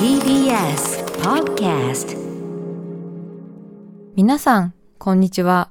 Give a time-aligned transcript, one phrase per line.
[0.00, 2.18] TBS Podcast
[4.16, 5.70] 皆さん、こんにちは。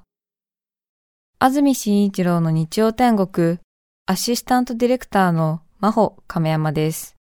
[1.39, 3.57] 安住紳一郎の日曜天国、
[4.05, 7.17] アシスタントディレクターの真帆亀山です。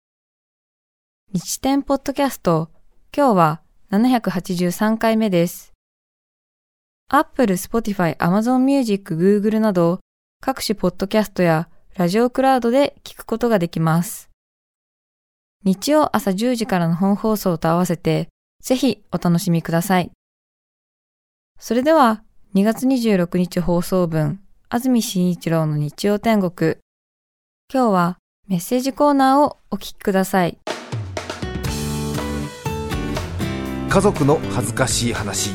[1.31, 2.69] 日天ポッドキャスト、
[3.15, 3.61] 今日は
[3.91, 5.71] 783回目です。
[7.07, 10.01] Apple、Spotify、Amazon Music、Google など
[10.41, 14.34] 各種ポッドキャストやラジオクラウドで聞くことができます。
[15.65, 18.29] 日曜朝10時からの本放送と合わせて、
[18.63, 20.11] ぜひお楽しみください。
[21.59, 22.21] それでは、
[22.53, 24.39] 2月26日放送分、
[24.69, 26.77] 安住紳一郎の日曜天国。
[27.73, 28.17] 今日は
[28.47, 30.59] メッセージコーナーをお聞きください。
[33.89, 35.51] 家族の恥ずかしい話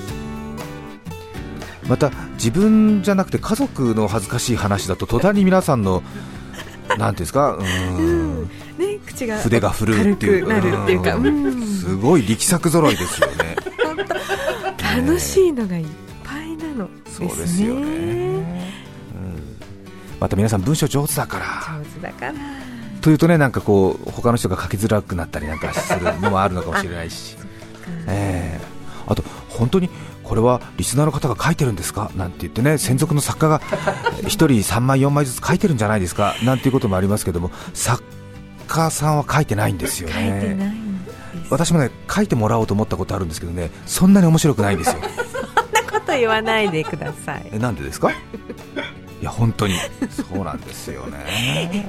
[1.87, 6.03] また自分じゃなくて家族の恥ずかしい話だと途端に皆さんの
[6.97, 7.65] なんていうんですかうん、
[9.27, 10.48] 筆が震うっていう。
[10.48, 11.27] なるっていうか、うん。
[11.27, 13.56] うんすごい力作揃いですよね。
[14.97, 15.86] 楽しいのがいっ
[16.25, 16.89] ぱいなの。
[17.05, 17.28] ですね。
[17.28, 19.56] そうですよね、うん。
[20.20, 21.45] また皆さん文章上手だから。
[21.78, 22.34] 上手だから。
[23.00, 27.36] というとねなんかこう他の人が書きづらくなったりなんかするのもあるのかもしれないし。
[28.06, 28.61] ええ。
[29.06, 29.89] あと本当に
[30.23, 32.11] これはリスナーの方が書いてるんですか？
[32.14, 36.34] なんて言ってね専属の作家が1人3枚、4枚ずつ書いてるんじゃないですか？
[36.45, 38.05] なんていうこともありますけども作
[38.71, 40.75] 家さんは書いてないんですよね。
[41.51, 44.97] 私もね書いてもらおうと思ったことあるんですけどねそんなに面白くないんですよ。
[45.03, 47.47] そんなこと言わないでください。
[47.53, 48.11] えなんでですか？
[49.21, 49.75] いや本当に
[50.11, 51.87] そうなんですよね。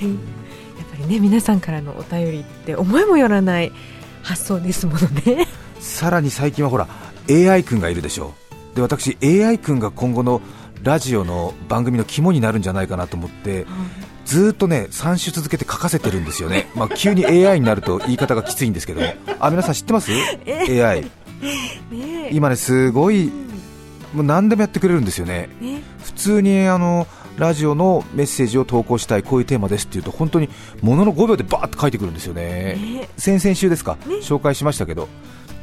[0.00, 3.72] やっぱりね、皆さんからのお便りって思いもよらない
[4.22, 5.46] 発想ですものね。
[5.80, 6.86] さらに最近はほら
[7.28, 8.34] AI 君がいるでしょ
[8.72, 10.40] うで私 AI 君が今後の
[10.84, 13.66] ラジオの番組の肝になるんじゃないかなと思って
[14.32, 19.06] ずーっとね3週続けて書かせてるんですよね、 まあ、急に AI になると言い方がきついんですけども
[19.38, 20.10] あ皆さん知ってます
[20.46, 21.02] ？AI
[21.92, 23.30] ね今ねすごい
[24.14, 25.50] もう何でもやってくれるんですよね。
[25.60, 27.06] ね、普通にあの
[27.36, 30.48] ラジオのメッセージを投稿したいこういうテーマですっていうと本当に
[30.82, 32.42] ものの5秒でバーって書いてくるんですよね。
[32.42, 34.16] ね、先々週ですか、ね。
[34.16, 35.08] 紹介しましたけど。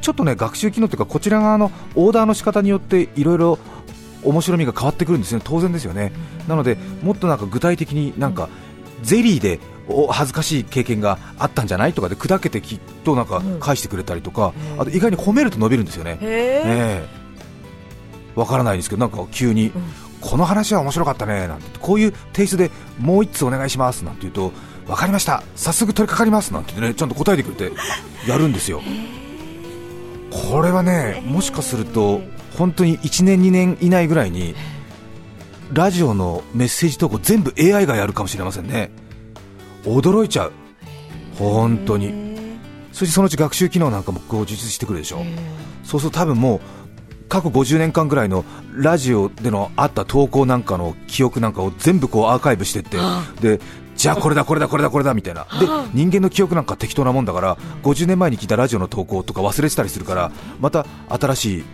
[0.00, 3.58] ちょっとね学習機能というかこちら側のオーダーの仕方によっていろいろ
[4.22, 5.40] 面白みが変わってくるんですね。
[5.42, 6.12] 当然ですよね。
[6.48, 8.48] なのでもっとなんか具体的になんか
[9.02, 13.60] ゼリーでお恥ずかしい経験があったんじゃないとかで砕けてきっとなんかうん。
[13.60, 14.80] 返してくれたりとか、うん。
[14.80, 16.28] あと意外に褒めると伸びるんですよね、へえ。
[16.28, 17.08] え
[18.36, 18.38] え。
[18.38, 19.72] わからないんですけどなんか急に、ん。
[20.20, 24.52] この話は面白かったねなんてこういうテイストでもう一つお願いしますなんて言うと
[24.86, 27.72] わかりました早速取り掛かりますなんてねちゃんと答えてくれて
[28.28, 28.82] やるんですよ。
[30.30, 32.20] これはねもしかすると
[32.56, 34.54] 本当に1年2年以内ぐらいに
[35.72, 38.90] ラジオのメッセージ投稿全部 AI がやるかもしれませんね。
[39.84, 40.52] 驚いちゃう。
[41.38, 42.30] 本当に。
[42.92, 45.22] そしてそのうち学習機能なんかも充実してくるでしょ
[45.84, 46.60] そうすると多分もう
[47.28, 48.44] 過去50年間ぐらいの
[48.74, 52.98] ラジオでのあった投稿なんかの記憶なんかを全部こうアーカイブしてって
[53.40, 53.60] で
[53.94, 55.44] じゃあこれだこれだこれだこれだみたいな。
[55.44, 61.64] で人間の記憶なんか適当なもんだから50年前に聞いたラジオの投稿とか忘れてたりするからまた新しい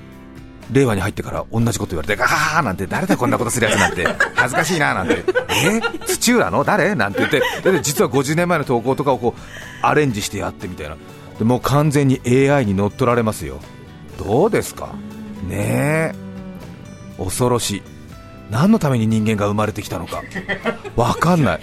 [0.73, 4.05] 令和に入ってから同じこと言われてガーなんて誰だこんなことするやつなんて
[4.35, 5.25] 恥ずかしいななんて。
[5.49, 5.81] え？
[6.07, 6.65] 土浦の？
[6.65, 6.95] 誰？
[6.95, 7.41] なんて言って。
[7.71, 9.41] で実は50年前の投稿とかをこう
[9.87, 10.97] アレンジしてやってみたいな。
[11.39, 13.61] でもう完全に AI に乗っ取られますよ。
[14.19, 14.89] どうですか？
[15.49, 16.13] ね
[17.19, 17.23] え。
[17.23, 17.83] 恐ろしい。
[18.51, 20.23] 何のために人間が生まれてきたのか。
[20.97, 21.61] わかんない。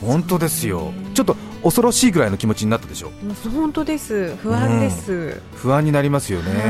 [0.00, 0.92] 本当ですよ。
[1.14, 3.10] ちょっと恐ろしいぐらいの気持ちになったでしょ？
[3.54, 4.34] 本当です。
[4.36, 5.40] 不安です。
[5.56, 6.62] 不安になりますよね、はい。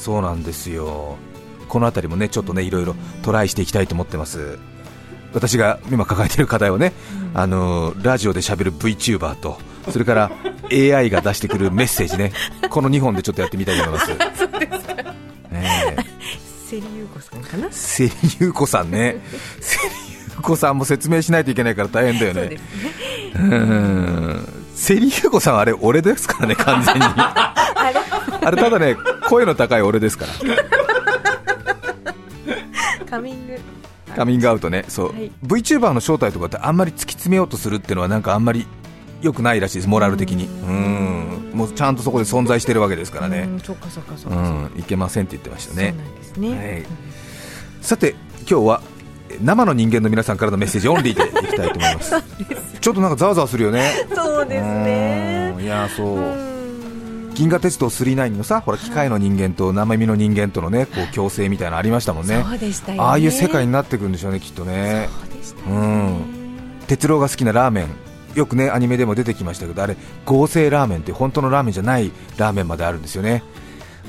[0.00, 1.16] そうなんですよ。
[1.68, 4.58] この辺りもねちょっとねいろいろトライしていきたいと思ってます。
[5.34, 6.92] 私が今抱えている課題をね、
[7.34, 9.58] あのラジオで喋る VTuber と
[9.90, 10.30] それから
[10.72, 12.32] AI が出してくるメッセージね。
[12.70, 14.10] この2本でちょっとやってみたいと思います。
[15.52, 15.96] ねえ。
[16.66, 17.68] セリユーコさんかな？
[17.70, 19.20] セリユウコさんね。
[19.60, 19.94] セリ
[20.32, 22.56] ユウコさんも説明しないといけないから大変だよね。
[22.56, 22.60] ね。
[23.34, 24.48] うーん。
[24.74, 27.02] セリユウコさんはあれ俺ですからね完全に。
[27.04, 28.46] あれ？
[28.46, 28.96] あれただね
[29.30, 30.32] 声の高い俺ですから。
[33.08, 33.60] カミング。
[34.16, 34.84] カミングアウトね。
[34.88, 35.30] そう、はい。
[35.44, 38.66] VTuber の正体とかってあんまり突き詰めようとするっていうのはなんかあんまり
[39.22, 40.46] 良くないらしいですモラル的に。
[40.46, 41.52] うん。
[41.54, 43.42] もうちゃんとそこで存在してるわけですからね。
[43.42, 44.40] うん、そっかそっかそっうか。
[44.42, 44.72] ん。
[44.76, 46.48] いけませんって言ってましたそうなねんですね。
[46.50, 46.86] はい。
[47.82, 48.82] さて今日は
[49.28, 52.14] え生の人間の皆さんからのメッセージオンリーでいきたいと思います。
[52.80, 53.92] ちょっとなんかざわざわするよね。
[54.12, 55.54] そうですね。
[55.56, 55.64] うん。
[55.64, 56.49] いやそう、うん
[57.40, 62.44] 銀河鉄道999のさほら機械の人間と生身の人間とのねこう共生みたいなのありましたもんね。
[62.46, 63.02] そうでしたよね。
[63.02, 64.74] ああいう世界になってくるんでしょうねきっとね。
[64.74, 65.08] ね。
[65.66, 66.80] うん。
[66.86, 67.88] 哲郎が好きなラーメン。
[68.34, 69.96] よくねアニメでも出てきましたけどあれ
[70.26, 73.42] 合成ラーメンって本当のラーメンじゃないラーメンまであるんですよね。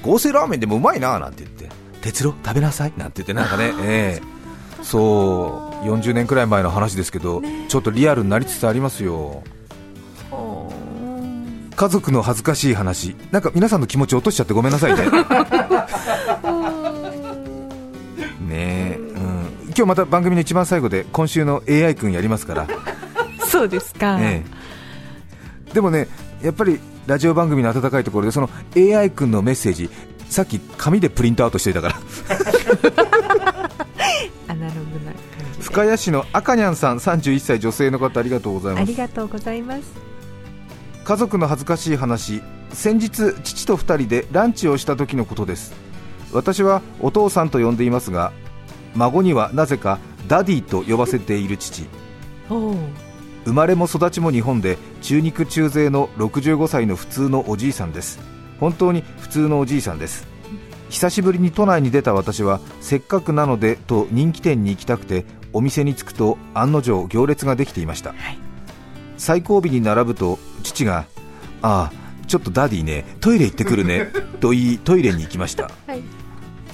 [0.04, 1.70] 合成ラーメンでもうまいななんて言って。
[2.02, 2.94] 哲郎食べなさい。
[2.98, 4.84] なんて言ってなんかね、ええ。
[4.84, 5.86] そう。
[5.86, 9.42] 40年くらい前の話ですけど、ちょっとリアルになりつつありますよ
[11.82, 13.16] 家族の恥ずかしい話。
[13.32, 15.02] なんか皆さんの気持ち落としちゃってごめんなさいね。
[18.48, 19.24] ねえ、うん、
[19.66, 22.68] 今日また番組の一番最後で今週の AI 君やりますから、
[23.48, 24.44] そうですか、え
[25.72, 26.08] え、でもね
[26.44, 29.90] やっぱりラジオ番組の温かいところでその AI 君のメッセージ
[30.30, 31.96] さっき紙でプリントアウトしていたから。
[34.50, 35.14] アナログな
[35.60, 38.88] 深谷市の赤にゃんさん31歳女性の方ありがとうございあます。
[38.88, 40.11] りがとうございます
[41.12, 42.42] 家族の恥ずかしい話。
[42.72, 45.74] 先日父と2人でランチをした時のことです。
[46.32, 48.32] 私はお父さんと呼んでいますが
[48.96, 50.00] 孫にはなぜか
[50.30, 51.86] ダディと呼ばせている父。
[53.44, 58.18] 生まれも育ちも日本で中肉中背の65歳の普通のおじいさんです。
[58.62, 60.26] 本当に普通のおじいさんです。
[60.88, 68.16] 久しぶりに都内に出た私はせっかくなのでと人気店に行きたくてお店に着くと案の定行列ができていました、
[69.22, 71.06] 最後尾に並ぶと父が
[71.62, 74.08] 「ああちょっとダディねトイレ行ってくるね」
[74.42, 75.70] と言いトイレに行きました。
[75.86, 76.02] はい。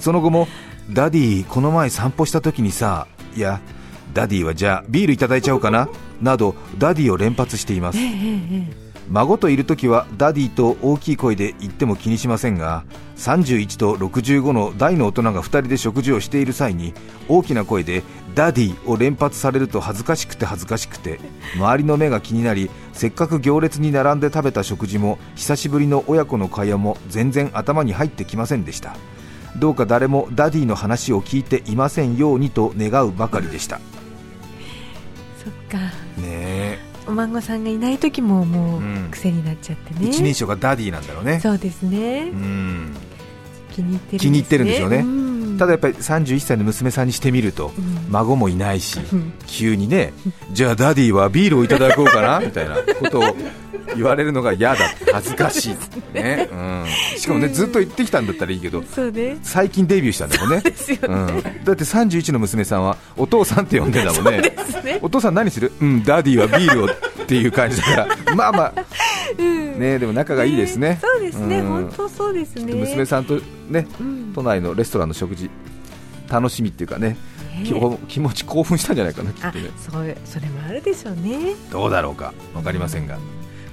[0.00, 0.48] その後も
[0.90, 3.06] ダディこの前散歩した時にさ
[3.36, 3.60] いや
[4.14, 5.90] ダディはじゃあビールいただいちゃおうかな
[6.22, 7.98] などダディを連発しています。
[7.98, 12.84] ええええ孫といる時はダディと大きい声で言っても気にしませんが
[13.16, 16.92] 31と65の大の大人が2人で食事をしている際に
[17.28, 18.02] 大きな声で
[18.34, 21.20] ダディを連発されると恥ずかしくて恥ずかしくて
[21.56, 28.96] 周りの目が気になりせっかく行列に並んで食べた食事も久しぶりの親子の会話も全然頭に入ってきませんでした。
[29.56, 33.80] どうか誰もダディの話を聞いていませんようにと願うばかりでした。
[35.42, 35.78] そっか。
[37.26, 41.40] 孫さんがいない時ももうんう癖になっちゃってね、一人称がダディなんだろうね。
[41.40, 42.96] そうですね、うん。
[43.72, 45.02] 気に入ってるんです、ね、気に入ってるんでしょうね。
[45.02, 45.58] ん。
[45.58, 48.06] ただやっぱり31歳の娘さんにしてみるとうん。
[48.10, 49.32] 孫もいないしうん。
[49.46, 50.12] 急にね
[50.52, 53.22] じゃあダディはビールをいただこうかなみたいなことを
[53.94, 54.78] 言われるのが嫌だ
[55.12, 55.76] 恥ずかしい、
[56.14, 56.48] ね。
[56.52, 56.86] うん、
[57.16, 58.82] しかもねずっと言ってきたんだったらいいけど
[59.42, 60.62] 最近デビューしたんだもんね。
[61.02, 64.54] うん、ね、だって31の娘さんはお父さんって呼んでんだもんね。
[65.02, 65.72] お父さん何する？
[65.80, 66.90] うんダディはビールをっ
[67.26, 68.08] ていう感じだから。
[68.34, 68.74] まあまあ。
[69.38, 69.78] うん。
[69.78, 71.68] ねでも仲がいいですね、そうですね、うん。
[71.68, 72.74] 本当そうですね。
[72.74, 74.32] 娘さんとねうん。
[74.34, 75.50] 都内のレストランの食事
[76.28, 77.16] 楽しみっていうかね
[78.08, 79.70] 気持ち興奮したんじゃないかなきっあとね。
[80.24, 81.54] それもあるでしょうね。
[81.70, 82.32] どうだろうか。
[82.54, 83.18] 分かりませんが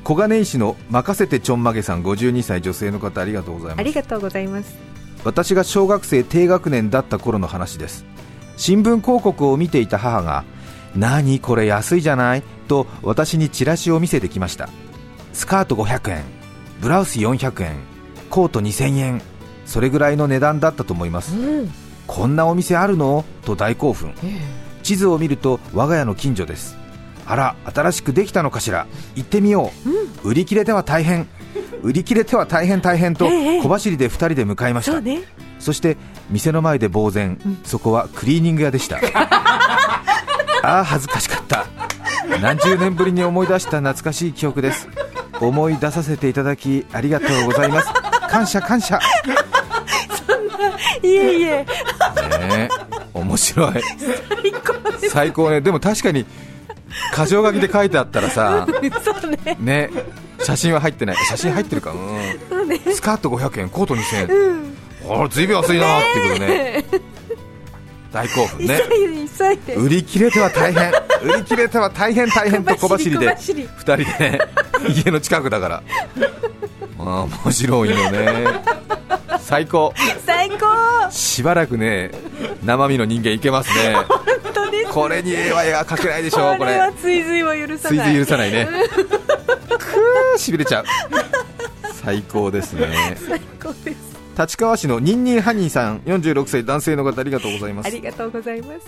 [0.06, 3.80] 小金井市の任せてちょんまげさん52歳女性の方ありがとうございます。
[3.80, 4.75] ありがとうございます。
[5.24, 8.06] 私が小学生低学年だった頃の話です。
[8.56, 10.44] 新聞広告を見ていた母が
[10.96, 12.44] 何これ安いじゃない？
[12.68, 14.69] と私にチラシを見せてきました。
[15.34, 16.24] スカート500円
[16.81, 17.75] ブラウス400円
[18.30, 19.22] コート2000円
[19.66, 21.36] それぐらいの値段だったと思います。
[21.36, 21.72] うん
[22.06, 23.25] こんなお店あるの？
[23.44, 24.13] と大興奮。
[24.84, 26.78] 地図を見ると我が家の近所です
[27.25, 28.88] あら新しくできたのかしら。
[29.16, 29.72] 行ってみよ
[30.24, 31.27] う、売り切れては大変。
[31.81, 33.62] 売り切れては大変大変とええ。
[33.62, 35.22] 小走りで2人で向かいました、そうね。
[35.60, 35.98] そして
[36.30, 37.60] 店の前で呆然、うん。
[37.63, 39.00] そこはクリーニング屋でした。
[40.63, 41.66] ああ恥ずかしかった。
[42.42, 44.88] 何十年ぶりに思い出した懐かしい記憶です。
[45.39, 47.88] 思い出させていただきありがとうございます。
[48.30, 49.00] 感謝感謝。
[51.04, 51.47] いえいえ。
[51.47, 51.66] ね
[52.52, 52.69] え。
[53.14, 53.73] 面白い。
[55.09, 55.61] 最高ね。
[55.61, 56.26] でも確かに
[57.16, 58.68] 箇条書きで書いてあったらさ
[59.45, 59.57] ね。
[59.60, 59.90] ね
[60.40, 61.16] 写真は入ってない。
[61.16, 61.95] 写真入ってるか、う
[62.50, 62.76] そうね。
[62.76, 64.28] ん、スカート500円コート2000円。
[64.28, 64.76] うん。
[65.10, 66.86] あらずいぶん安いなっていうことね。
[68.12, 68.80] 大興奮ね。
[69.76, 70.92] 売り切れては大変。
[71.22, 73.28] 売り切れては大変大変と小走りで。
[73.28, 73.64] 小走り。
[73.64, 74.40] 2人でね
[75.06, 75.84] 家の近くだから。
[77.00, 78.62] あー面白いよね。
[79.40, 79.94] 最高。
[80.26, 80.66] 最高。
[81.12, 82.12] しばらくね
[82.64, 83.95] 生身の人間いけますね。
[84.87, 86.78] すこれに絵は描けないでしょうこれ。
[86.78, 88.14] は追随は許さ追ない。
[88.14, 88.68] 随許さないね。
[88.97, 90.85] くーしびれちゃう。
[91.94, 93.18] 最高ですね。
[93.28, 94.16] 最高です。
[94.37, 97.87] 立川市のニンニンハニーさん46歳男性の方ありがとうございます。
[97.87, 98.80] ありがとうございます。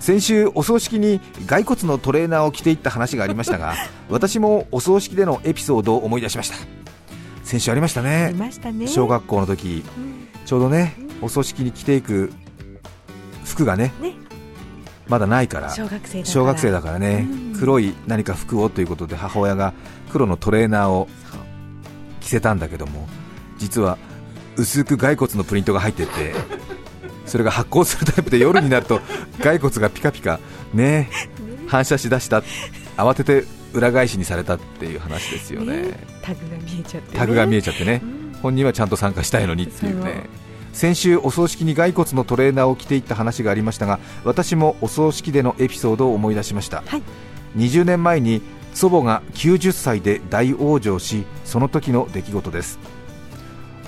[0.00, 3.74] 先週お葬式に骸骨のトレーナーを着ていった話がありましたが
[4.08, 6.56] 私もお葬式でのエピソードを思い出しました。
[7.44, 8.86] 先週ありましたいねましたね。
[8.86, 9.82] 小学校の時。
[9.96, 10.28] うん。
[10.44, 12.32] ちょうどねお葬式に着ていく
[13.44, 14.14] 服がねね。
[15.08, 16.06] まだないから小学
[16.58, 16.98] 生だから。
[16.98, 17.56] ねうん。
[17.58, 19.72] 黒い何か服をということで母親が
[20.12, 21.08] 黒のトレーナーを
[22.20, 23.08] 着せたんだけども
[23.56, 23.98] 実は
[24.56, 26.34] 薄く骸骨のプリントが入ってて
[27.26, 29.00] それが発光するタイプで夜になると
[29.42, 30.40] 骸骨がピカピカ
[30.72, 31.10] ね
[31.66, 32.42] 反射しだした。
[32.96, 35.90] 慌てて裏返しにされたっていう話ですよね。
[36.22, 38.00] タグが見えちゃって、ね、タグが見えちゃってね。
[38.02, 38.38] うん。
[38.42, 40.24] 本人はちゃんと参加したいのにっていうね
[40.72, 47.02] 先週お葬式に骸骨のトレーナーを着ていった話がありましたが私もお葬式でのエピソードを思い出しました、はい。
[47.56, 48.42] 20年前に
[48.74, 52.78] 祖母が90歳で大往生しその時の出来事です。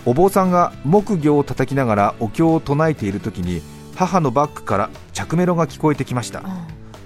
[0.06, 3.60] お坊さんが木魚を叩きながらお経を唱えている時に
[3.94, 6.42] 母のバッグから着メロが聞こえてきました。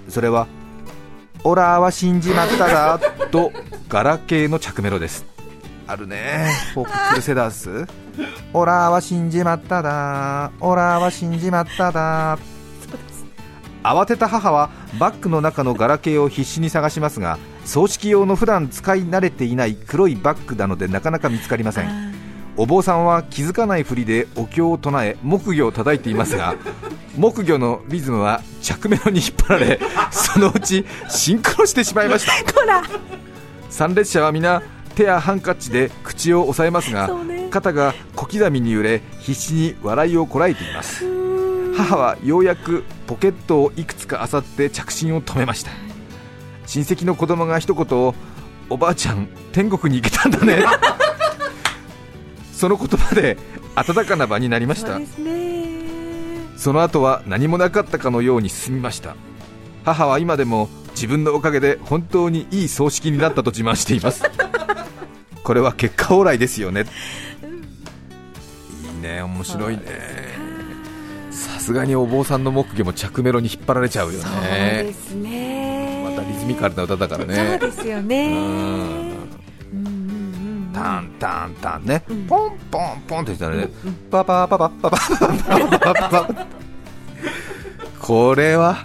[0.07, 0.47] それは
[1.43, 2.99] 「オラは死んじまっただ」
[3.31, 3.51] と
[3.89, 5.25] ガラケーの着メロです
[5.87, 6.49] あるね。
[6.73, 7.87] ポップクルセダース
[8.53, 10.51] 「オラは死んじまっただ。
[10.59, 12.37] オラは死んじまっただ」
[13.83, 22.15] 慌てた母はバッグの中のガラケーを必死に探しますが葬式用の普段使い慣れていない黒いバッグなのでなかなか見つかりません。
[22.57, 26.55] お坊さんは気づかないふりでお経を唱え木魚を叩いていますが
[27.17, 32.31] 木魚のリズムは着メロに引っ張られそのうちシンクロしてしまいました。
[33.69, 34.63] 参列者は皆
[34.95, 37.49] 手やハンカチで口を押さえますがね。
[37.51, 41.05] 肩が小刻みに揺れ必死に笑いをこらえています。
[41.75, 45.71] 母はようやくポケットをいくつか漁って着信を止めました。
[46.65, 48.13] 親戚の子供が一言
[48.69, 50.63] 「おばあちゃん天国に行けたんだね」
[52.53, 53.37] その言葉で
[53.75, 54.99] 温かな場になりました。
[56.57, 59.15] その後は何もなかったかのように進みました。
[59.83, 64.23] 母は今でも自分のおかげで本当にいい葬式になったと自慢しています
[65.45, 66.85] これは結果オーライですよね。
[68.93, 69.83] いいね面白いね。
[71.29, 76.03] さすがにお坊さんの木魚も着メロに引っ張られちゃうよそうねですね。
[76.15, 77.57] またリズミカルな歌だからね。
[77.59, 78.27] そうですよね。
[78.27, 78.35] うん。
[78.35, 78.47] うん
[79.71, 86.47] うんうんタンタンタンね、うんポンポンポンって言ったらね、うんパパパパパパパパパパパ。
[88.01, 88.83] これは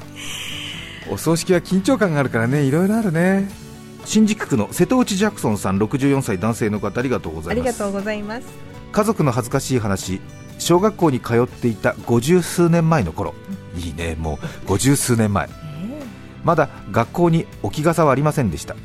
[1.11, 2.65] お葬式は緊張感があるからね。
[2.65, 3.49] いろいろあるね
[4.05, 7.69] 新宿区の瀬戸内ジャクソンさん64歳男性の方ありがとうございます。
[7.69, 8.47] ありがとうございます。
[8.93, 10.21] 家族の恥ずかしい話
[10.59, 13.35] 小学校に通っていた五十数年前の頃。
[13.77, 15.49] いいねもう五十数年前。
[16.45, 18.77] まだ学校に置き傘はありませんでした。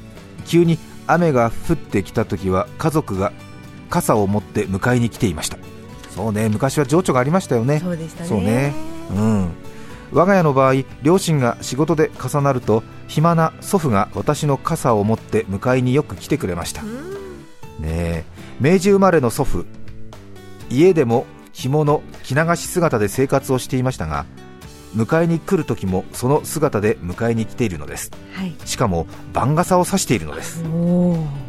[0.46, 3.32] 急に雨が降ってきた時は家族が
[3.90, 5.58] 傘を持って迎えに来ていました。
[6.10, 7.80] そうね昔は情緒がありましたよね。
[7.80, 8.30] そうでしたね。
[8.30, 8.74] そうね。
[9.12, 9.50] うん。
[10.12, 16.82] 我が家の場合両親が仕事で重なると暇な祖父が私の傘を持って迎えによく来てくれました。
[16.84, 17.16] ねうん
[17.84, 18.24] え
[18.60, 19.66] 明治生まれの祖父
[20.70, 24.26] 家でも着物着流し姿で生活をしていましたが
[24.96, 28.12] 迎えに来る時もその姿で迎えに来ているのです。
[28.34, 28.56] はい。
[28.66, 30.64] しかも番傘を差しているのです。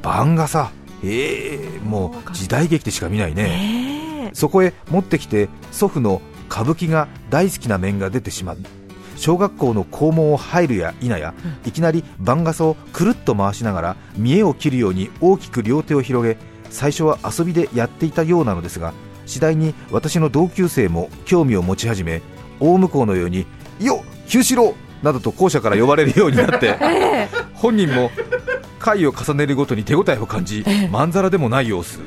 [0.03, 0.73] 番傘。
[1.05, 3.45] ええもう時代劇でしか見ないね。
[3.45, 6.21] ねそこへ持ってきて祖父の
[6.51, 8.59] 歌舞伎が大好きな面が出てしまう
[9.17, 16.37] 小学校の校門を入るや否や、いきなり番傘をくるっと回しながら見栄を切るように大きく両手を広げ
[16.71, 18.93] 最初は遊びでやっていたようなのですが
[19.25, 22.23] 次第に私の同級生も興味を持ち始め
[22.61, 23.47] 大向こうのように
[23.81, 28.11] 「よっ九四郎!」などと校舎から呼ばれるようになって え本人も
[28.79, 32.01] 回を重ねるごとに手応えを感じまんざらでもない様子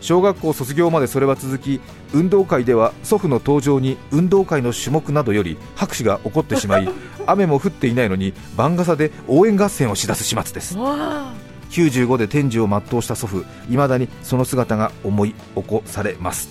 [0.00, 1.80] 小学校卒業までそれは続き
[2.12, 6.88] 運動会では祖父の登場に運動会の種目などより拍手が起こってしまい
[7.26, 10.76] 雨も降っていないのに番傘で応援合戦をしだす始末です。
[10.76, 11.32] わあ。
[11.70, 16.48] 95で天寿を全うした祖父いまだにその姿が思い起こされます。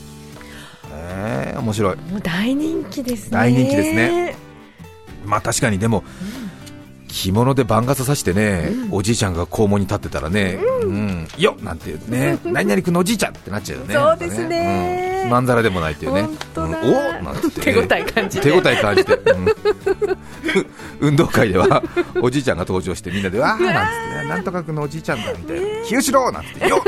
[0.92, 1.96] えー、面白い。
[1.98, 3.30] もう大人気ですね。
[3.32, 4.36] 大人気ですね。
[5.26, 6.04] まあ確かにでも、
[7.10, 11.28] 着物で番傘さしてね、おじいちゃんが校門に立ってたらね、うん。
[11.38, 15.24] よっなんてね、 何々君のおじいちゃんってなっちゃうよね、そうですね。
[15.26, 15.32] うん。
[15.32, 16.22] まんざらでもないっていうね、
[16.56, 16.64] うん。
[16.64, 18.50] おなんて言って、手応え感じて。
[18.50, 19.48] 手応え感じて、うん。
[21.10, 21.84] 運動会では
[22.22, 26.82] おじいちゃんが登場して、みんなで、わーなんつって、なんとか君のおじいちゃんだみたいな、清志郎なんつって、よっ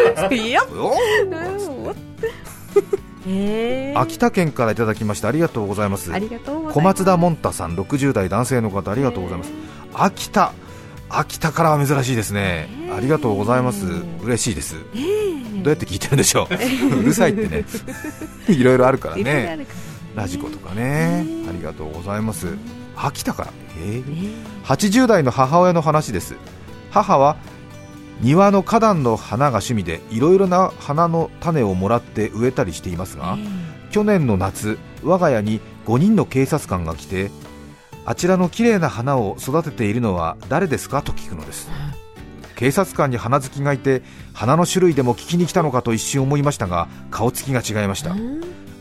[1.29, 1.67] なんつっ
[2.21, 3.93] て。
[3.95, 6.11] 秋田県からいただきましてありがとうございます。
[6.11, 6.73] ありがとうございます。
[6.73, 9.51] 小松田もんたさん60代男性の方ありがとうございます
[9.93, 10.53] 秋田。
[11.09, 12.69] 秋田からは珍しいですね。
[12.95, 13.85] ありがとうございます。
[14.23, 14.75] 嬉しいです。
[15.63, 16.99] どうやって聞いてるんでしょう。
[16.99, 17.65] うるさいって ね。
[18.47, 19.65] いろいろあるからね。
[20.15, 21.23] ラジコとかね。
[21.23, 22.47] ねありがとうございます。
[22.95, 23.49] 秋田から。
[23.49, 24.03] へえね
[24.65, 26.35] 80代の母親の話です。
[26.91, 27.37] 母は
[28.21, 33.37] 庭の花壇の花が趣味でいろいろな花の種をもらって植えたりしていますが、
[33.91, 37.31] 去年の夏我が家に5人の警察官が来て
[38.05, 41.69] あちらの綺麗な花を育てているのは誰ですかと聞くのです。
[42.55, 44.03] 警察官に花好きがいて
[44.33, 48.15] 花の種類でも聞きに来たのかと一瞬思いましたが顔つきが違いました。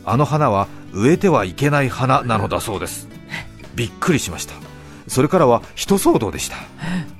[0.05, 3.07] あの花は植えてはいけない花なのだそうです。
[3.75, 4.53] びっくりしました。
[5.07, 6.57] それからは人騒動でした。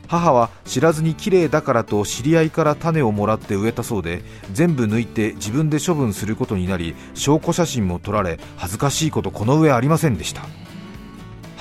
[0.08, 10.42] 母は知らずに綺麗だからと知り合いから種をもらって植えたそうで全部抜いて自分で処分することになり証拠写真も撮られ恥ずかしいことこの上ありませんでした。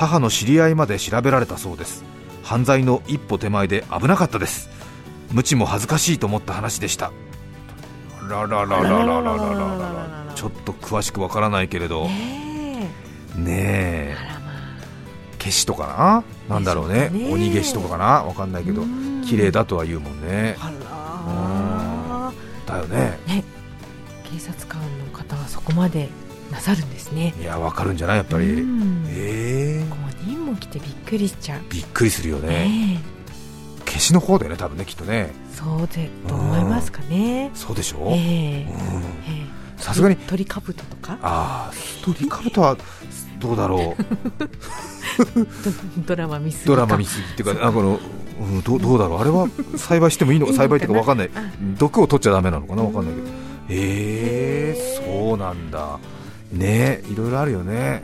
[0.01, 2.05] 母の知り合いまで調べられたそうです。
[2.43, 4.71] 犯罪の一歩手前で危なかったです。
[5.31, 7.13] 無知も恥ずかしいと思った話でした。
[8.27, 12.07] らららららららららちょっと詳しくわからないけれど。
[12.07, 12.89] ね
[13.37, 14.17] ねえ。
[15.39, 16.55] 消しとかな？
[16.55, 17.11] なんだろうね。
[17.31, 18.25] 鬼消しとかかな？
[18.25, 18.81] わかんないけど。
[18.81, 19.23] うん。
[19.27, 20.57] 綺麗だとは言うもんね。
[20.59, 22.33] あ
[22.67, 23.19] だよね。
[24.25, 26.09] 警察官の方はそこまで
[26.51, 27.35] なさるんですね。
[27.39, 28.17] いやわかるんじゃない？
[28.17, 28.47] やっぱり。
[28.55, 29.05] うん。
[29.11, 29.60] ええ
[30.61, 31.61] 5人も来てびっくりしちゃう。
[31.71, 32.49] びっくりするよね。
[32.49, 33.01] ね
[33.87, 35.33] 消しの方だよね多分ねきっとね。
[35.33, 37.51] えそうでと思いますかね。
[37.55, 38.11] そうでしょ？
[38.13, 38.73] ええ。
[38.73, 39.03] うん。
[39.03, 39.47] え
[39.79, 39.83] え。
[39.83, 40.17] さすがに。
[40.17, 41.19] 鳥かぶととか？
[41.23, 42.77] ああストーリーカブトは
[43.39, 44.05] どうだろう。
[46.05, 48.01] ド ドラマ見すぎドラマ見すぎっていうかあこの、
[48.41, 49.21] うん、どうどうだろう。
[49.21, 50.47] あれは栽培してもいいの？
[50.47, 51.31] か栽培っていうかわかんない。
[51.35, 51.51] あ。
[51.79, 52.83] 毒を取っちゃダメなのかな？
[52.83, 53.29] わかんないけど。
[53.71, 55.99] ええそうなんだ。
[56.53, 58.03] ねいろいろあるよね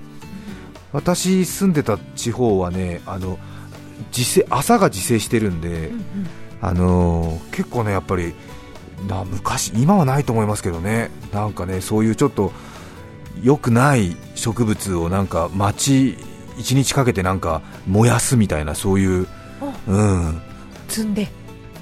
[0.96, 3.38] 私住んでた地方はねあの
[4.16, 6.04] 自生朝が自生してるんで、うんうん。
[6.62, 8.34] あのー結構ねやっぱり
[9.06, 11.10] な昔今はないと思いますけどね。
[11.34, 12.50] なんかねそういうちょっと
[13.42, 16.16] 良くない植物をなんか町
[16.56, 19.28] 一日かけてなんか燃やすみたいなそういう
[19.86, 20.40] うん。
[20.88, 21.28] 積んで。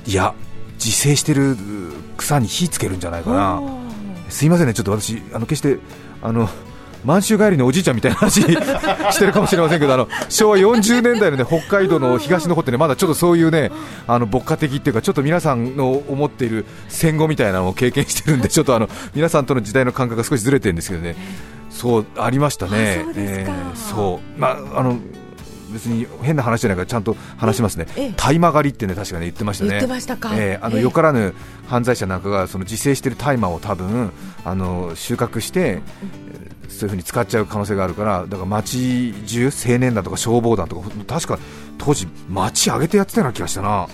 [0.07, 0.35] いや
[0.75, 1.57] 自生してる
[2.17, 3.63] 草に火つけるんじゃないかな。
[4.29, 5.79] すいませんねちょっと私あの決して
[6.21, 6.49] あの
[7.05, 13.71] 満州帰りのおじいちゃんみたいな話 してるかもしれませんけどあの昭和40年代の、ね、北海道の東の方ってねまだちょっとそういうね
[14.07, 21.17] あの牧歌的っていうかちょっと皆さんの思っている戦後みたいなのを経験してるんでちょっとあの皆さんとの時代の感覚が少しずれてるんですけどね。
[21.71, 23.01] そうありましたね。
[23.01, 23.53] あそうですか。
[23.75, 24.41] そう。
[24.41, 24.99] まああの
[25.75, 27.87] 別に変な話じゃないからちゃんと話しますね。
[27.97, 28.15] ええ。
[28.17, 29.71] 大麻狩りってね確かね言ってましたね。
[29.71, 30.31] 言ってましたか。
[30.35, 30.83] えーあのええ。
[30.83, 31.35] よからぬ
[31.69, 34.13] 犯罪者なんかがその自生している大麻を多分
[34.45, 41.39] あの収穫して、えーそういうふうに使っちゃう可能性があるからだから町中青年団とか消防団とか確か
[41.79, 43.87] 当時町上げてやってたような気がしたな。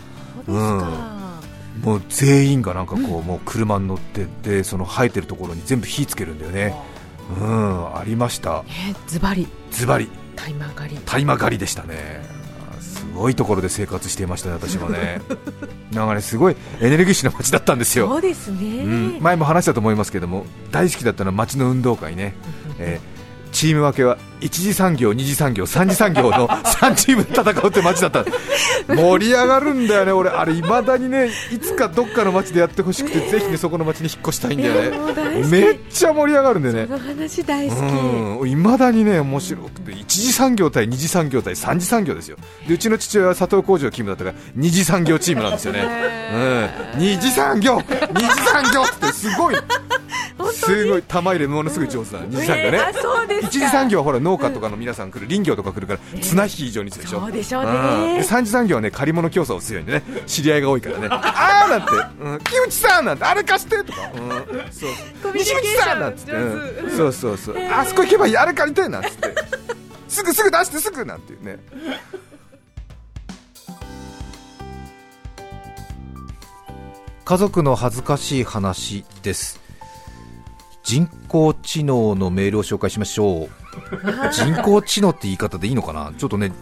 [0.46, 1.40] そうですか、
[1.82, 6.74] もう全員がなんかこう、もう車に乗ってでその生えてるところに全部火つけるんだよね。
[7.38, 8.64] うんありました。
[8.88, 9.46] えズバリ。
[9.70, 10.08] ズバリ
[10.42, 11.00] タイマー狩り。
[11.04, 12.22] 大麻狩りでしたね。
[12.80, 15.20] すごいところで生活していましたね私もね。
[15.92, 18.08] なんかねすごいエネルギッシュな街だったんですよ。
[18.08, 22.34] そうですね、うん、前も話したと思いますけども大好きだったのは街の運動会ね、
[22.78, 23.20] えー
[23.52, 28.24] チーム分けは1次産業、2次産業、3次産業の 3チームで戦うって街だった。
[28.88, 36.86] 盛り上がるんだよね、俺、あれ、いまだにねいつかどっかの街でやってほしくて、ぜひねそこの街に引っ越したいんだよね、めっちゃ盛り上がるんだよね。
[36.86, 36.92] そ。
[36.92, 42.36] の話大好き、うん、いまだにね面白くて1次産業対2次産業対3次産業ですよ。
[42.66, 45.82] でうちの父親は佐藤工場勤務だったから2次産業チームなんですよね、
[46.94, 49.56] うん、2次産業2次産業ってすごい。
[50.52, 51.02] すごい。
[51.02, 52.80] 玉入れものすごい上手な2次産業ね、
[53.42, 58.22] 一次産業はほら農家とかの皆さん来る林業とか来るから綱引き以上にするでしょ、そうでしょうね。
[58.22, 64.90] 三次産業はね借り物競争を強いんでね知り合いが多いからね あーなんて、うん、木内さんなんてあれ貸してとか、うん、そう。
[65.34, 66.96] 西口さんなんつって、うん。
[66.96, 69.34] そうそうそう、あそこ行けばいいあれ借りてなんつって。
[70.08, 71.58] すぐすぐ出してすぐなんていうね。
[77.24, 79.60] 家族の恥ずかしい話です。
[80.82, 83.59] 人工知能のメールを紹介しましょう
[84.32, 86.12] 人工知能って言い方でいいのかな？
[86.16, 86.52] ちょっとね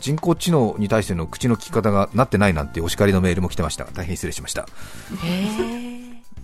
[0.00, 3.84] 人工知能に対しての口の利き方がなってないなんてお叱りのメールも来てました。
[3.84, 4.66] 大変失礼しました。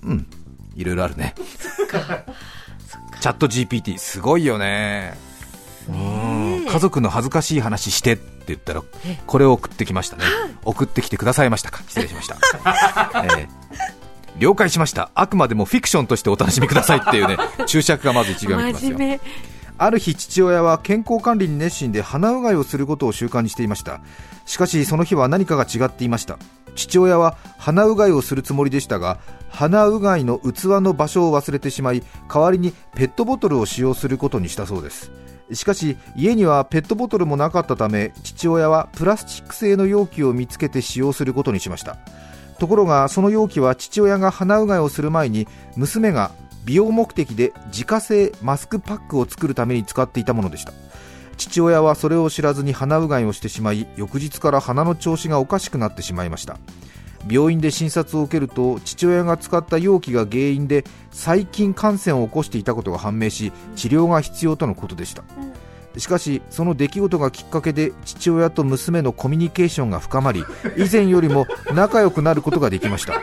[0.03, 0.27] うん。
[0.75, 1.35] いろいろあるね。
[3.21, 5.17] チャット GPT すごいよね。
[5.89, 6.67] うん。
[6.71, 8.83] 家族の恥ずかしい話してって言ったら
[9.27, 10.25] これを送ってきましたね。
[10.65, 11.83] 送ってきてくださいましたか？
[11.89, 12.37] 失礼しました、
[13.25, 13.49] えー
[14.39, 15.11] 了解しました。
[15.15, 18.99] あくまでもフィクションとしてお楽しみくださいっていうね注釈がまず一行目に来ますよ
[19.79, 24.01] ある日父親は健康管理に熱心で鼻うがいをすることを習慣にしていました。
[24.47, 26.39] しかしその日は何かが違っていました。
[26.75, 35.11] 父親は鼻うがいをするつもりでしたが鼻うがいの器の場所を忘れてしまい代わりにペットボトルを使用することにしたそうです。
[35.53, 41.99] しかし家にはペットボトルもなかったため父親はプラスチック製の容器を見つけて使用することにしました。
[42.59, 46.31] ところがその容器は父親が鼻うがいをする前に娘が
[46.67, 50.73] 美容目的で自家製マスクパックを作るために使っていたものでした。
[51.37, 56.59] 父親はそれを知らずに鼻うがいをしてしまい翌日から鼻の調子がおかしくなってしまいました。
[57.31, 65.23] 病院で診察を受けると父親が使った容器が原因で細菌感染を起こしていたことが判明し治療が必要とのことでした。
[65.97, 70.45] しかしその出来事がきっかけで父親と娘のコミュニケーションが深まり
[70.77, 73.23] 以前よりも仲良くなることができました。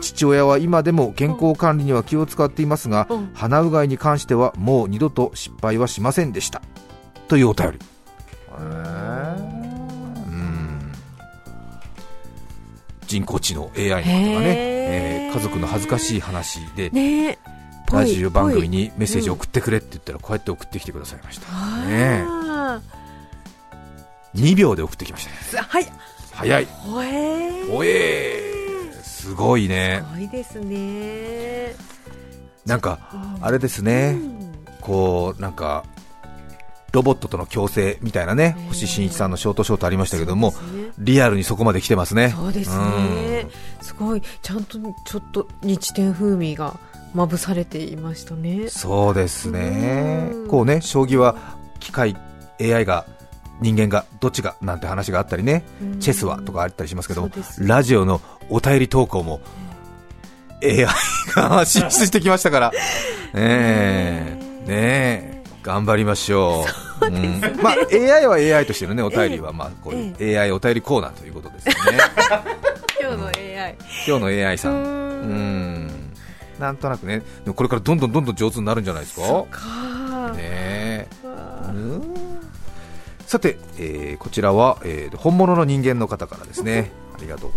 [0.00, 3.30] 父親は今でも健康管理には気を使っていますがうん。
[3.34, 6.60] 鼻うがいに関してはもう二度と失敗はしませんでした。
[7.28, 7.78] というお便り。
[8.58, 9.54] うん。
[13.06, 17.38] 人工知能 AI の方がね、えー家族の恥ずかしい話でね
[17.92, 23.04] ラジオ番組にメッセージを送ってくれって言ったらこうやって送ってきてくださいました、あねーえ。
[24.34, 25.36] 2秒で送ってきましたね。
[25.42, 25.86] すはい。
[26.32, 26.64] 早い。
[26.64, 27.72] ほえー。
[27.72, 29.02] おえー。
[29.02, 30.02] すごいね。
[30.12, 31.74] すごいですね。
[32.66, 33.44] なんかうん。
[33.44, 34.18] あれですね。
[34.20, 34.54] うん。
[34.80, 35.84] こうなんか
[36.92, 40.56] ロボットとの共生みたいなねうん星新一さんのショートショートありましたけどもね。
[40.98, 42.30] リアルにそこまで来てますね。
[42.30, 43.46] そうですね、
[43.80, 44.22] すごい。
[44.42, 46.78] ちゃんとちょっと日天風味が
[47.14, 48.68] まぶされていましたね。
[48.68, 50.28] そうですね。
[50.32, 50.48] うん。
[50.48, 51.36] こうね将棋は
[51.80, 52.16] 機械
[52.60, 53.06] AI が
[53.60, 55.64] 人間がどっちがなんて話があったりね。
[56.00, 59.40] チェスはとかあったりしますけどラジオのお便り投稿も
[60.62, 60.86] AI
[61.34, 62.70] が進出してきましたから、
[63.34, 66.64] ねえ、ねえ、頑張りましょ
[67.02, 67.06] う。
[67.06, 67.40] うん。
[67.62, 71.98] まあ、AI は AI としてのね、お便りは、まあ、こういう AI お便りコーナーということですよね。
[73.00, 74.70] 今日の AI 今日の AI さ。
[74.70, 74.76] うん。
[74.76, 75.83] うん。
[76.58, 77.22] なんとなくね、
[77.54, 79.44] これからどんどんどんどん上手になるんじゃないですか？
[79.50, 80.32] か。
[80.32, 81.08] ね
[83.26, 86.90] さて、えーこちらは、えー本物の人間の方からですね。
[87.16, 87.52] ありがとう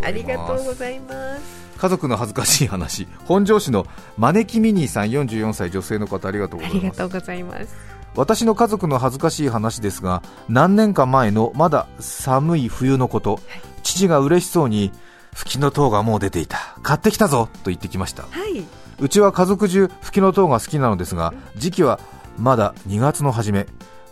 [0.63, 1.41] ございます。
[1.77, 3.07] 家族の恥ずかしい話。
[3.25, 3.85] 本庄市の
[4.17, 6.83] 招きミニーさん44歳女性の方ありがとうごあざいます。
[6.85, 7.67] りがとうございます。
[8.15, 13.39] 私の家族の恥ずかしい話ですが何年か前のまだ寒い冬のこと、
[13.83, 14.91] 父が嬉しそうに
[15.35, 16.57] 吹きの塔がもう出ていた。
[16.81, 18.23] 買ってきたぞと言ってきました。
[18.23, 18.63] はい
[18.99, 21.99] うちは家族中吹きの塔が好きなのですが時期は
[22.37, 23.65] まだ2月の初め。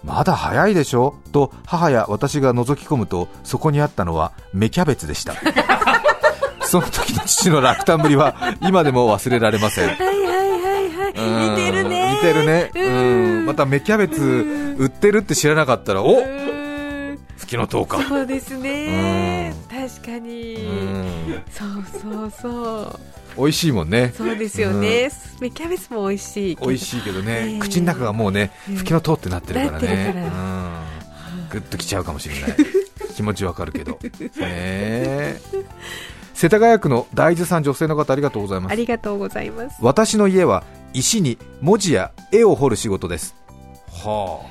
[0.03, 1.15] まだ早いでしょ？
[1.31, 5.33] と母や私が覗き込むとそこにあったのは芽キャベツでした。
[6.61, 9.87] その時の父の落胆ぶりは今でも忘れられません。
[9.89, 11.49] はいはいはいはい。
[11.51, 12.11] 似てるね。
[12.13, 12.71] 似てるね。
[12.75, 13.43] ううん。
[13.43, 17.19] んまた芽キャベツ売ってるって知らなかったらおうん。
[17.37, 17.99] 吹きの塔か。
[18.07, 19.53] そうですね。
[19.69, 20.55] 確かに。
[20.55, 21.05] うん。
[21.51, 22.49] そうそうそ
[22.81, 22.99] う
[23.37, 24.13] 美味しいもんね。
[24.15, 25.09] そうですよね。
[25.39, 27.59] 芽キャベツも美味しい美味しいけどね、ええ。
[27.59, 30.13] 口の中がもうねうん吹きの塔ってなってるからね。
[30.15, 31.49] うん。
[31.49, 32.57] グッときちゃうかもしれない。
[33.15, 33.93] 気持ちわかるけど。
[33.93, 33.99] ね
[34.41, 35.41] え。
[36.33, 38.71] 世田谷区の大豆さん女性の方ありがとうございます。
[38.73, 39.77] ありがとうございます。
[39.81, 43.35] 私の家は石に文字や絵を彫る仕事です。
[43.89, 44.41] は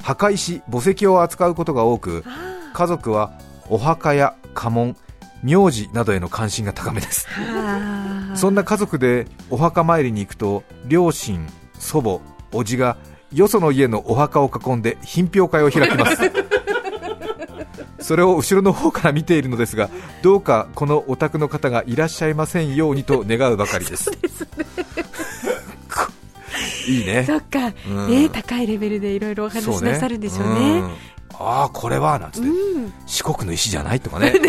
[0.00, 0.02] あ。
[0.02, 2.72] 墓石墓石を扱うことが多くあ。
[2.72, 3.32] 家族は
[3.68, 4.96] お墓や家紋
[5.44, 7.28] 名字などへの関心が高めです。
[7.38, 8.32] あ。
[8.34, 11.46] そんな家族でお墓参りに行くと両親
[11.78, 12.96] 祖母叔父が
[13.30, 16.16] よその家のお墓を囲んで品評会を開きます。
[18.00, 19.88] それを後ろの方から見ているのですが
[20.20, 24.10] どうかこのお宅の方がいらっしゃいませんようにと願うばかりです。
[26.86, 27.24] いいね。
[27.26, 28.10] そっか、うん。
[28.10, 30.80] ね高いレベルでいろいろお話しなさるんでしょうね。
[30.80, 30.90] ん
[31.38, 32.92] ああこれはなんつって、うん。
[33.06, 34.32] 四国の石じゃないとかね。
[34.34, 34.44] うん。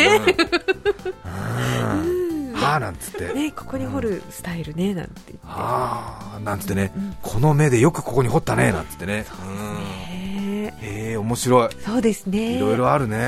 [2.49, 2.53] うん。
[2.53, 5.39] はあなんつって、ねここに掘るスタイルねなんて言って。
[5.45, 7.15] ああなんつってね、うん。
[7.21, 9.17] この目でよくここに掘ったねなんつってね。
[9.17, 9.25] ね。
[9.47, 9.55] うん。
[10.87, 11.69] へえ面白い。
[11.83, 12.57] そうですね。
[12.57, 13.19] いろいろあるうね、ん。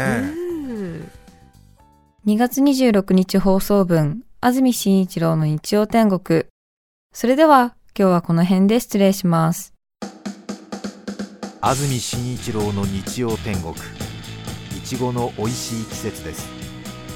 [2.25, 6.45] 2月26日放送分、安住紳一郎の日曜天国。
[7.13, 9.73] それでは、今日はこの辺で失礼します。
[11.59, 13.73] 安住紳一郎の日曜天国。
[13.73, 16.47] いちごの美味しい季節です。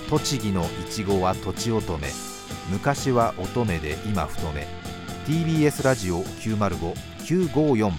[0.10, 2.08] 栃木のいちごはとちおとめ。
[2.72, 4.66] 昔は乙女で今太め。
[5.28, 7.92] TBS ラジオ905954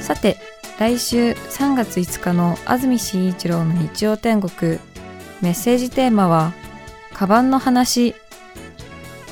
[0.00, 0.36] さて、
[0.78, 4.78] 来週3月5日の安住紳一郎の日曜天国。
[5.40, 6.52] メッセージテーマは、
[7.14, 8.14] カバンの話。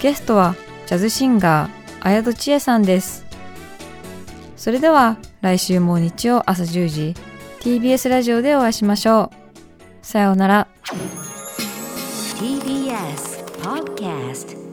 [0.01, 1.70] ゲストは、ジャズシンガー、
[2.07, 3.25] 綾戸千恵さんです。
[4.57, 7.14] それでは、来週も日曜朝10時、
[7.61, 9.44] TBS ラジオでお会いしましょう。
[10.03, 10.68] さようなら。
[12.38, 14.63] TBS Podcast